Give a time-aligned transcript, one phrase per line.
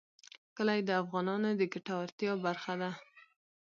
[0.57, 2.91] کلي د افغانانو د ګټورتیا برخه ده.